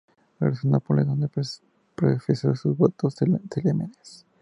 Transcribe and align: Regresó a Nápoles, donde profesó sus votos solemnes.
Regresó 0.39 0.67
a 0.67 0.71
Nápoles, 0.71 1.05
donde 1.05 1.29
profesó 1.95 2.55
sus 2.55 2.75
votos 2.75 3.13
solemnes. 3.13 4.25